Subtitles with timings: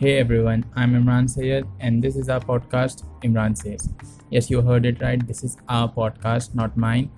[0.00, 3.88] Hey everyone, I'm Imran Sayed, and this is our podcast, Imran Says.
[4.30, 5.26] Yes, you heard it right.
[5.26, 7.10] This is our podcast, not mine.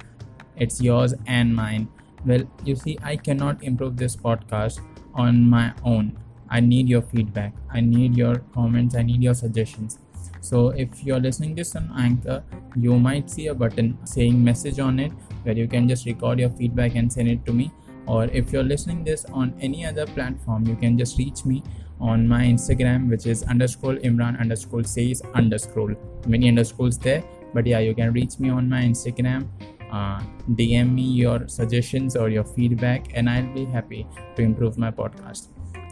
[0.57, 1.89] It's yours and mine.
[2.25, 4.81] Well, you see, I cannot improve this podcast
[5.13, 6.17] on my own.
[6.49, 7.53] I need your feedback.
[7.71, 8.95] I need your comments.
[8.95, 9.99] I need your suggestions.
[10.41, 12.43] So, if you're listening this on Anchor,
[12.77, 16.49] you might see a button saying message on it where you can just record your
[16.49, 17.71] feedback and send it to me.
[18.07, 21.63] Or if you're listening this on any other platform, you can just reach me
[22.01, 25.97] on my Instagram, which is underscore Imran underscore says underscore.
[26.27, 27.23] Many underscores there,
[27.55, 29.49] but yeah, you can reach me on my Instagram.
[29.93, 30.21] Uh,
[30.53, 35.49] DM me your suggestions or your feedback, and I'll be happy to improve my podcast.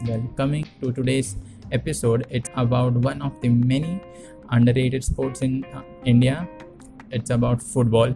[0.07, 1.35] Well, coming to today's
[1.71, 4.01] episode, it's about one of the many
[4.51, 6.47] underrated sports in uh, India.
[7.11, 8.15] It's about football.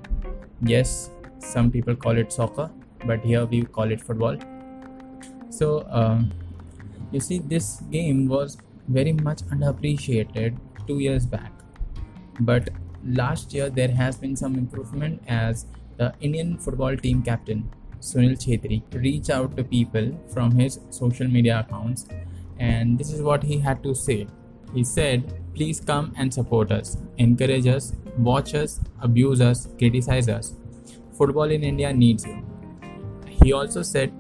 [0.62, 2.72] Yes, some people call it soccer,
[3.06, 4.38] but here we call it football.
[5.50, 6.32] So, um,
[7.14, 11.52] you see, this game was very much underappreciated two years back,
[12.40, 12.70] but
[13.06, 17.70] last year there has been some improvement as the Indian football team captain
[18.00, 22.08] Sunil Chhetri reached out to people from his social media accounts,
[22.60, 24.28] and this is what he had to say.
[24.74, 30.56] He said, Please come and support us, encourage us, watch us, abuse us, criticize us.
[31.16, 32.44] Football in India needs you.
[33.28, 34.12] He also said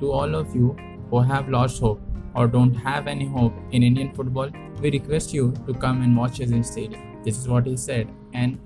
[0.00, 0.76] to all of you
[1.10, 2.00] who have lost hope
[2.34, 4.50] or don't have any hope in Indian football,
[4.80, 7.22] we request you to come and watch us in stadium.
[7.24, 8.58] This is what he said, and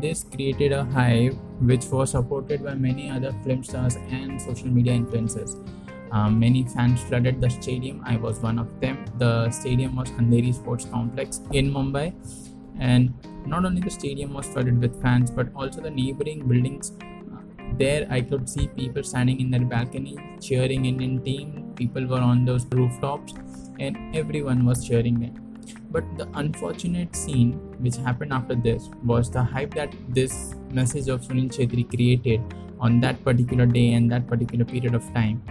[0.00, 4.92] this created a hype which was supported by many other film stars and social media
[4.92, 5.56] influencers.
[6.12, 8.02] Um, many fans flooded the stadium.
[8.04, 9.04] I was one of them.
[9.18, 12.12] The stadium was Andheri Sports Complex in Mumbai,
[12.78, 13.14] and
[13.46, 16.92] not only the stadium was flooded with fans, but also the neighboring buildings.
[17.00, 17.42] Uh,
[17.74, 21.59] there, I could see people standing in their balcony cheering Indian team.
[21.80, 23.34] People were on those rooftops,
[23.78, 25.36] and everyone was cheering them.
[25.90, 27.52] But the unfortunate scene
[27.84, 33.00] which happened after this was the hype that this message of Sunil Chhetri created on
[33.00, 35.42] that particular day and that particular period of time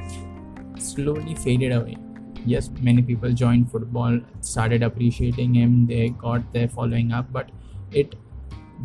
[0.78, 1.98] slowly faded away.
[2.46, 7.50] Yes, many people joined football, started appreciating him, they got their following up, but
[7.92, 8.16] it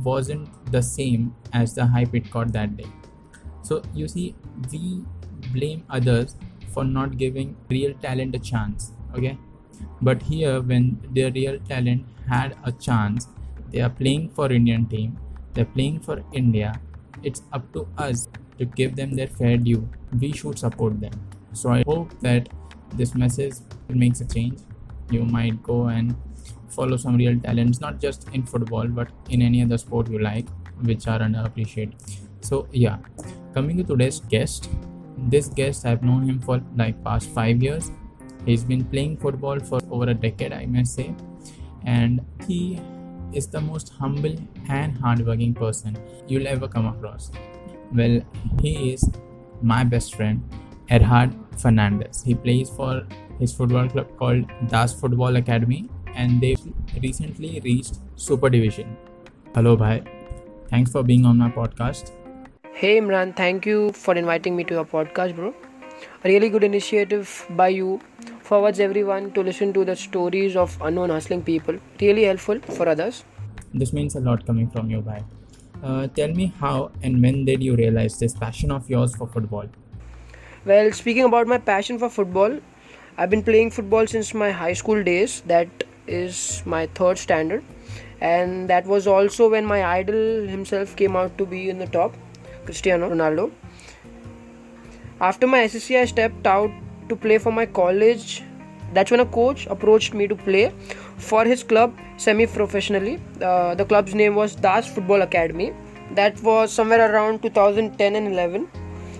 [0.03, 2.91] wasn't the same as the hype it got that day.
[3.63, 4.35] So you see,
[4.73, 5.05] we
[5.53, 6.37] blame others
[6.75, 8.93] for not giving real talent a chance.
[9.15, 9.39] Okay,
[10.03, 13.29] but here when their real talent had a chance,
[13.71, 15.19] they are playing for Indian team,
[15.53, 16.81] they're playing for India.
[17.23, 19.89] It's up to us to give them their fair due.
[20.21, 21.13] We should support them.
[21.53, 22.49] So I hope that
[22.95, 23.55] this message
[23.89, 24.61] makes a change.
[25.11, 26.15] You might go and
[26.69, 30.47] follow some real talents, not just in football, but in any other sport you like,
[30.83, 31.95] which are underappreciated.
[32.41, 32.99] So yeah,
[33.55, 34.69] coming to today's guest.
[35.25, 37.91] This guest I've known him for like past five years.
[38.45, 41.15] He's been playing football for over a decade, I must say,
[41.85, 42.81] and he
[43.33, 44.35] is the most humble
[44.69, 45.97] and hardworking person
[46.29, 47.31] you'll ever come across.
[47.93, 48.21] Well,
[48.61, 49.11] he is
[49.63, 50.43] my best friend,
[50.89, 52.23] Gerard Fernandez.
[52.23, 53.07] He plays for
[53.39, 56.57] his football club called Das Football Academy and they
[57.03, 58.97] recently reached Super Division.
[59.55, 60.03] Hello, bhai.
[60.69, 62.13] Thanks for being on my podcast.
[62.77, 65.55] Hey Imran, thank you for inviting me to your podcast, bro.
[66.25, 68.01] A really good initiative by you
[68.43, 71.77] forwards everyone to listen to the stories of unknown hustling people.
[72.01, 73.23] Really helpful for others.
[73.73, 75.23] This means a lot coming from you, bhai.
[75.85, 79.67] Uh, tell me how and when did you realize this passion of yours for football?
[80.65, 82.59] Well, speaking about my passion for football,
[83.17, 85.43] I've been playing football since my high school days.
[85.43, 85.69] That
[86.09, 87.63] is my third standard,
[88.21, 92.17] and that was also when my idol himself came out to be in the top,
[92.65, 93.51] Cristiano Ronaldo.
[95.21, 96.71] After my SSC, I stepped out
[97.09, 98.43] to play for my college.
[98.93, 100.73] That's when a coach approached me to play
[101.17, 103.21] for his club semi professionally.
[103.41, 105.73] Uh, the club's name was Das Football Academy.
[106.13, 108.69] That was somewhere around 2010 and 11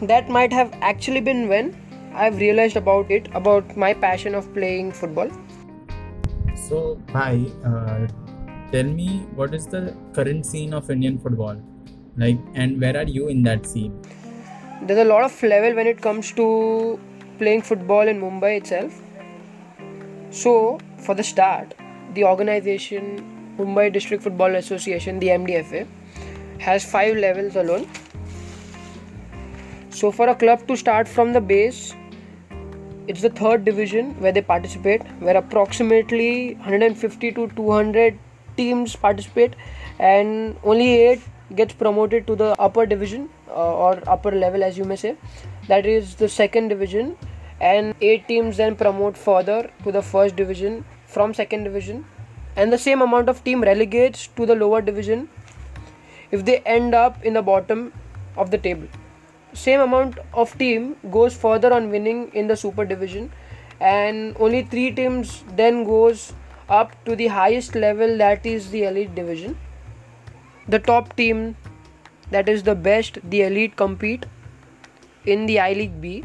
[0.03, 1.77] that might have actually been when
[2.15, 5.31] I've realized about it, about my passion of playing football.
[6.55, 8.07] So, hi, uh,
[8.71, 11.61] tell me what is the current scene of Indian football?
[12.17, 14.01] Like, and where are you in that scene?
[14.83, 17.01] There's a lot of level when it comes to
[17.39, 19.01] playing football in Mumbai itself.
[20.31, 21.75] So, for the start,
[22.15, 25.87] the organization Mumbai District Football Association, the MDFA,
[26.59, 27.87] has five levels alone
[29.95, 31.95] so, for a club to start from the base,
[33.07, 38.19] it's the third division where they participate, where approximately 150 to 200
[38.57, 39.55] teams participate,
[40.01, 41.21] and only eight
[41.57, 45.17] gets promoted to the upper division uh, or upper level, as you may say.
[45.69, 47.17] That is the second division,
[47.61, 52.05] and eight teams then promote further to the first division from second division.
[52.57, 55.29] And the same amount of team relegates to the lower division
[56.31, 57.93] if they end up in the bottom
[58.37, 58.89] of the table.
[59.53, 63.33] Same amount of team goes further on winning in the super division.
[63.81, 66.33] And only three teams then goes
[66.69, 69.57] up to the highest level that is the elite division
[70.69, 71.57] the top team
[72.31, 74.27] that is the best the elite compete
[75.27, 76.25] in the i league b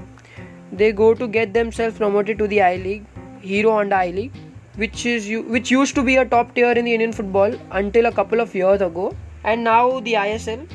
[0.71, 3.05] they go to get themselves promoted to the i league
[3.41, 4.37] hero honda i league
[4.75, 8.11] which is which used to be a top tier in the indian football until a
[8.11, 9.13] couple of years ago
[9.43, 10.67] and now the isl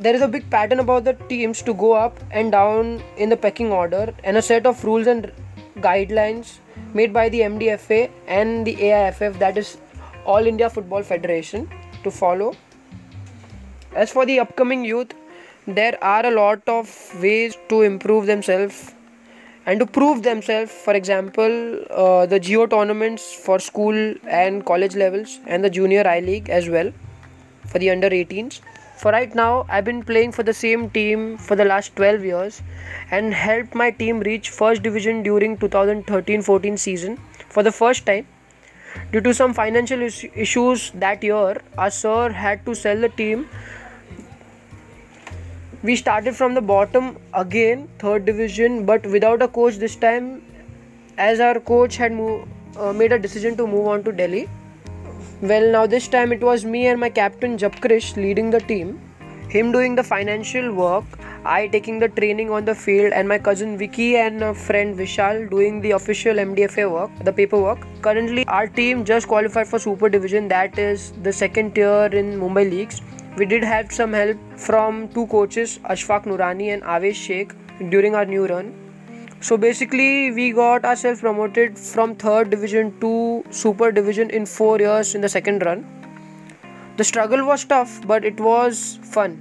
[0.00, 3.36] there is a big pattern about the teams to go up and down in the
[3.36, 5.30] pecking order and a set of rules and
[5.76, 6.58] guidelines
[6.94, 9.76] made by the MDFA and the AIFF that is
[10.24, 11.68] All India Football Federation
[12.02, 12.54] to follow.
[13.94, 15.14] As for the upcoming youth,
[15.66, 16.88] there are a lot of
[17.20, 18.94] ways to improve themselves
[19.66, 20.70] and to prove themselves.
[20.70, 26.20] For example, uh, the Geo tournaments for school and college levels and the Junior I
[26.20, 26.92] League as well
[27.66, 28.60] for the under 18s
[28.96, 32.62] for right now i've been playing for the same team for the last 12 years
[33.10, 37.16] and helped my team reach first division during 2013-14 season
[37.48, 38.26] for the first time
[39.12, 43.46] due to some financial issues that year our sir had to sell the team
[45.82, 50.42] we started from the bottom again third division but without a coach this time
[51.18, 52.12] as our coach had
[52.76, 54.48] uh, made a decision to move on to delhi
[55.42, 59.00] well, now this time it was me and my captain Japkrish leading the team.
[59.48, 61.04] Him doing the financial work,
[61.46, 65.80] I taking the training on the field, and my cousin Vicky and friend Vishal doing
[65.80, 67.86] the official MDFA work, the paperwork.
[68.02, 72.68] Currently, our team just qualified for Super Division, that is the second tier in Mumbai
[72.70, 73.00] leagues.
[73.36, 77.54] We did have some help from two coaches, Ashfaq Nurani and Avesh Sheikh,
[77.90, 78.74] during our new run.
[79.40, 85.14] So basically, we got ourselves promoted from third division to super division in four years
[85.14, 85.86] in the second run.
[86.98, 89.40] The struggle was tough, but it was fun,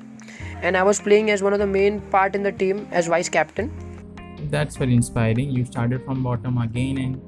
[0.61, 3.27] and I was playing as one of the main part in the team as vice
[3.27, 3.69] captain.
[4.49, 5.49] That's very inspiring.
[5.49, 7.21] You started from bottom again, and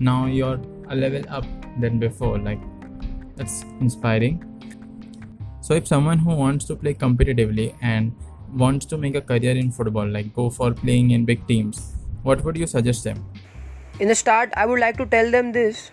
[0.00, 0.60] now you're
[0.90, 1.46] a level up
[1.80, 2.38] than before.
[2.38, 2.60] Like
[3.36, 4.44] that's inspiring.
[5.68, 8.14] So if someone who wants to play competitively and
[8.54, 11.92] wants to make a career in football, like go for playing in big teams,
[12.22, 13.22] what would you suggest them?
[14.00, 15.90] In the start, I would like to tell them this.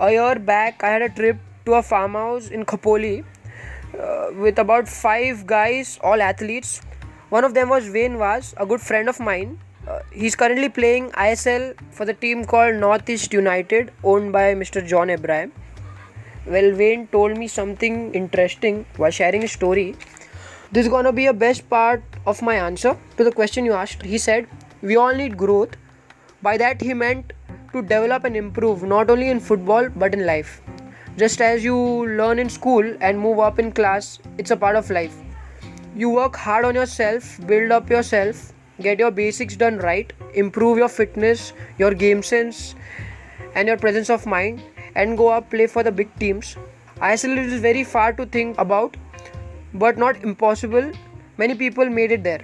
[0.00, 1.36] A year back, I had a trip
[1.66, 3.24] to a farmhouse in Khopoli
[3.96, 6.80] uh, with about five guys, all athletes.
[7.28, 9.60] One of them was Wayne Vaz, a good friend of mine.
[9.86, 14.84] Uh, he's currently playing ISL for the team called Northeast United, owned by Mr.
[14.84, 15.52] John Abraham.
[16.44, 19.94] Well, Wayne told me something interesting while sharing a story.
[20.72, 24.02] This is gonna be a best part of my answer to the question you asked.
[24.02, 24.48] He said,
[24.82, 25.76] we all need growth.
[26.42, 27.32] By that, he meant
[27.72, 30.60] to develop and improve not only in football but in life.
[31.16, 34.90] Just as you learn in school and move up in class, it's a part of
[34.90, 35.16] life.
[35.94, 40.88] You work hard on yourself, build up yourself, get your basics done right, improve your
[40.88, 42.74] fitness, your game sense,
[43.54, 44.62] and your presence of mind,
[44.94, 46.56] and go up play for the big teams.
[47.00, 48.96] ISL is very far to think about,
[49.74, 50.92] but not impossible.
[51.38, 52.42] Many people made it there.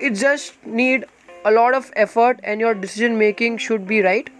[0.00, 1.04] It just need
[1.44, 4.30] a lot of effort and your decision making should be right.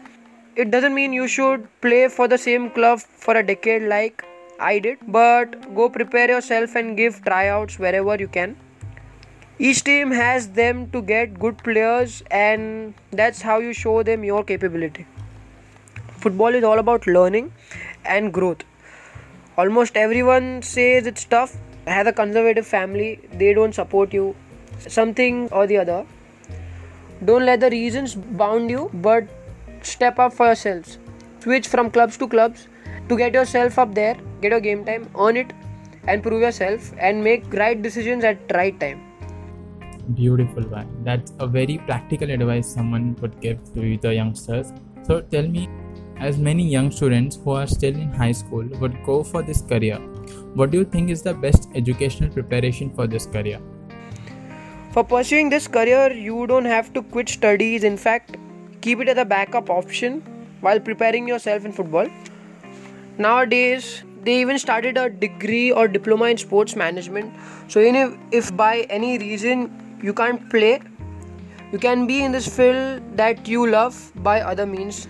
[0.56, 4.24] It doesn't mean you should play for the same club for a decade like
[4.58, 8.56] I did, but go prepare yourself and give tryouts wherever you can.
[9.58, 14.42] Each team has them to get good players, and that's how you show them your
[14.42, 15.06] capability.
[16.20, 17.52] Football is all about learning
[18.04, 18.64] and growth.
[19.56, 24.34] Almost everyone says it's tough, has a conservative family, they don't support you,
[24.78, 26.06] something or the other
[27.24, 29.28] don't let the reasons bound you, but
[29.82, 30.98] step up for yourselves.
[31.40, 32.66] Switch from clubs to clubs
[33.08, 35.52] to get yourself up there, get your game time, earn it,
[36.08, 39.02] and prove yourself and make right decisions at right time.
[40.14, 40.88] Beautiful one.
[41.04, 44.72] That's a very practical advice someone would give to the youngsters.
[45.02, 45.68] So tell me,
[46.20, 49.96] as many young students who are still in high school would go for this career,
[50.54, 53.60] what do you think is the best educational preparation for this career?
[54.92, 57.84] For pursuing this career, you don't have to quit studies.
[57.84, 58.36] In fact,
[58.80, 60.20] keep it as a backup option
[60.60, 62.06] while preparing yourself in football.
[63.16, 67.32] Nowadays, they even started a degree or diploma in sports management.
[67.68, 70.80] So, if, if by any reason you can't play,
[71.72, 75.06] you can be in this field that you love by other means.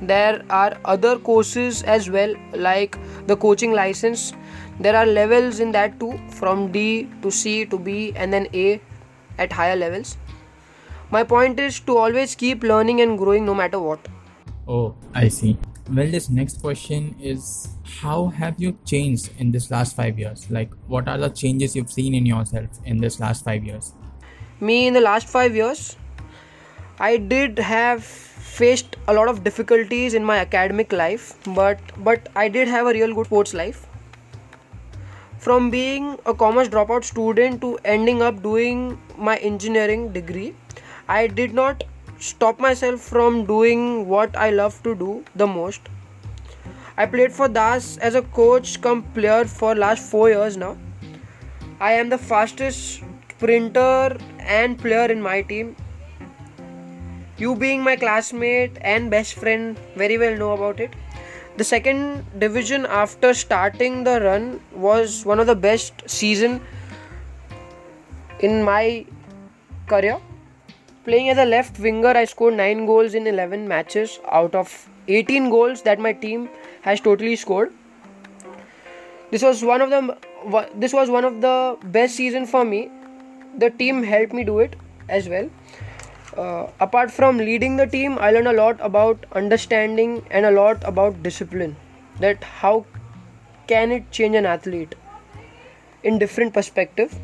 [0.00, 4.32] There are other courses as well, like the coaching license.
[4.78, 8.80] There are levels in that too, from D to C to B and then A
[9.38, 10.16] at higher levels.
[11.10, 14.08] My point is to always keep learning and growing no matter what.
[14.66, 15.58] Oh, I see.
[15.92, 17.68] well this next question is
[18.00, 21.90] how have you changed in this last five years like what are the changes you've
[21.90, 23.92] seen in yourself in this last five years
[24.60, 25.96] me in the last five years
[27.00, 31.28] i did have faced a lot of difficulties in my academic life
[31.60, 33.86] but but i did have a real good sports life
[35.38, 38.82] from being a commerce dropout student to ending up doing
[39.30, 40.50] my engineering degree
[41.20, 41.88] i did not
[42.20, 45.80] stop myself from doing what I love to do the most.
[46.98, 50.76] I played for Das as a coach come player for last 4 years now.
[51.80, 55.74] I am the fastest sprinter and player in my team.
[57.40, 60.94] You being my classmate and best friend very well know about it.
[61.56, 66.60] The second division after starting the run was one of the best season
[68.40, 69.06] in my
[69.88, 70.20] career
[71.04, 75.48] Playing as a left winger, I scored 9 goals in 11 matches out of 18
[75.48, 76.50] goals that my team
[76.82, 77.72] has totally scored.
[79.30, 80.18] This was one of the
[80.74, 82.90] this was one of the best season for me.
[83.56, 84.76] The team helped me do it
[85.08, 85.48] as well.
[86.36, 90.82] Uh, apart from leading the team, I learned a lot about understanding and a lot
[90.84, 91.76] about discipline.
[92.20, 92.86] That how
[93.66, 94.94] can it change an athlete
[96.02, 97.18] in different perspective.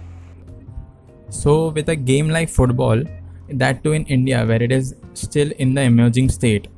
[1.31, 3.03] So with a game like football,
[3.49, 6.69] that too in India where it is still in the emerging state.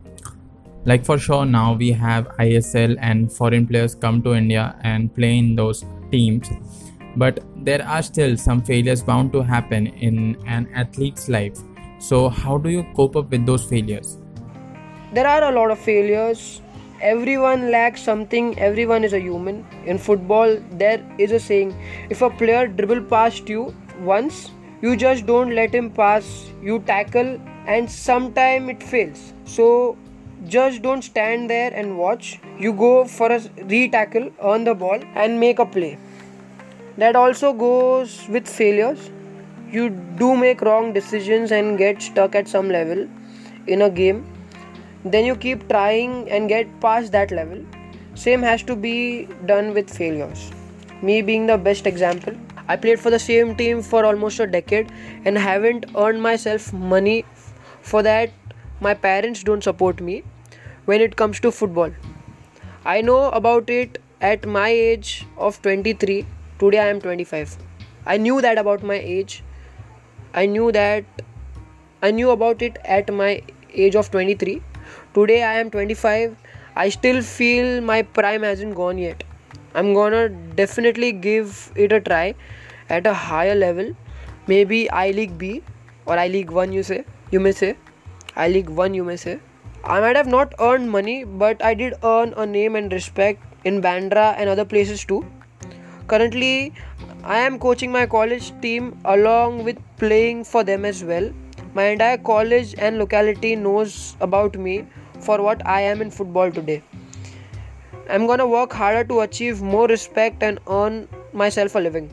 [0.85, 5.37] Like for sure now we have ISL and foreign players come to India and play
[5.39, 6.49] in those teams.
[7.17, 11.59] But there are still some failures bound to happen in an athlete's life.
[11.99, 14.19] So how do you cope up with those failures?
[15.13, 16.61] There are a lot of failures.
[17.01, 19.65] Everyone lacks something, everyone is a human.
[19.87, 21.77] In football, there is a saying
[22.11, 24.51] if a player dribble past you once,
[24.81, 29.97] you just don't let him pass you tackle and sometime it fails so
[30.47, 35.41] just don't stand there and watch you go for a re-tackle on the ball and
[35.41, 35.99] make a play
[36.97, 39.11] that also goes with failures
[39.71, 43.07] you do make wrong decisions and get stuck at some level
[43.67, 44.27] in a game
[45.05, 47.65] then you keep trying and get past that level
[48.15, 50.51] same has to be done with failures
[51.03, 52.35] me being the best example
[52.71, 54.91] I played for the same team for almost a decade
[55.25, 57.25] and haven't earned myself money
[57.81, 58.31] for that.
[58.81, 60.23] My parents don't support me
[60.85, 61.91] when it comes to football.
[62.85, 66.27] I know about it at my age of 23.
[66.59, 67.57] Today I am 25.
[68.05, 69.43] I knew that about my age.
[70.35, 71.05] I knew that
[72.03, 73.43] I knew about it at my
[73.73, 74.63] age of 23.
[75.15, 76.37] Today I am 25.
[76.77, 79.25] I still feel my prime hasn't gone yet.
[79.75, 82.35] I'm gonna definitely give it a try
[82.89, 83.95] at a higher level
[84.51, 85.63] maybe i league b
[86.07, 86.99] or i league 1 you say
[87.31, 87.71] you may say
[88.45, 89.35] i league 1 you may say
[89.97, 93.83] i might have not earned money but i did earn a name and respect in
[93.89, 95.21] bandra and other places too
[96.13, 96.73] currently
[97.37, 98.87] i am coaching my college team
[99.17, 101.31] along with playing for them as well.
[101.75, 104.87] My entire college and locality knows about me
[105.27, 106.83] for what i am in football today.
[108.09, 112.09] I'm gonna work harder to achieve more respect and earn myself a living.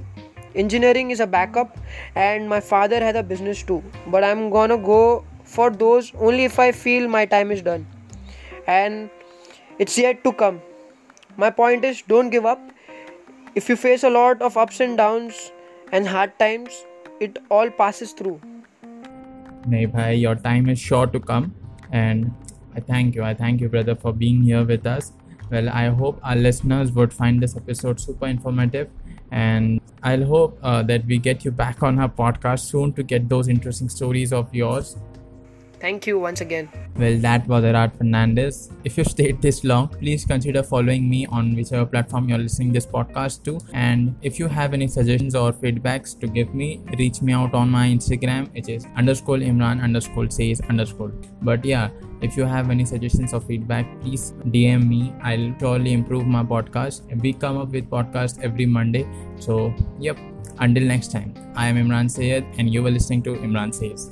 [0.55, 1.77] Engineering is a backup
[2.15, 3.81] and my father has a business too.
[4.07, 5.23] But i'm gonna go
[5.55, 7.87] for those only if i feel my time is done.
[8.67, 9.09] And
[9.79, 10.61] it's yet to come.
[11.37, 12.71] My point is don't give up
[13.55, 15.51] if you face a lot of ups and downs
[15.91, 16.83] and hard times
[17.19, 18.39] it all passes through
[19.67, 21.53] Nay bhai, your time is sure to come
[21.91, 22.31] and
[22.75, 23.23] I thank you.
[23.23, 25.13] I thank you brother for being here with us.
[25.49, 28.89] Well, I hope our listeners would find this episode super informative
[29.31, 33.27] and I'll hope uh, that we get you back on our podcast soon to get
[33.29, 34.97] those interesting stories of yours.
[35.79, 36.69] Thank you once again.
[36.97, 38.71] Well, that was Gerard Fernandez.
[38.83, 42.85] If you stayed this long, please consider following me on whichever platform you're listening this
[42.85, 43.59] podcast to.
[43.73, 47.69] And if you have any suggestions or feedbacks to give me, reach me out on
[47.69, 51.11] my Instagram, which is underscore Imran underscore says underscore.
[51.41, 51.89] But yeah,
[52.21, 55.13] if you have any suggestions or feedback, please DM me.
[55.21, 57.21] I'll surely improve my podcast.
[57.21, 59.07] We come up with podcasts every Monday.
[59.39, 60.17] So, yep.
[60.59, 64.09] Until next time, I am Imran Sayed, and you were listening to Imran Says.